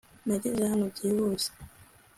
Nageze 0.27 0.63
hano 0.71 0.85
byihuse 0.93 1.49